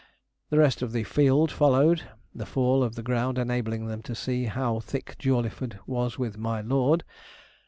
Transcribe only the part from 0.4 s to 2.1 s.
The rest of the 'field' followed,